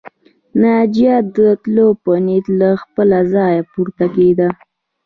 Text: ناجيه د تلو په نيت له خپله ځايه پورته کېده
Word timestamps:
ناجيه 0.61 1.17
د 1.35 1.37
تلو 1.63 1.87
په 2.03 2.11
نيت 2.25 2.45
له 2.59 2.69
خپله 2.81 3.17
ځايه 3.33 3.61
پورته 3.71 4.05
کېده 4.15 4.47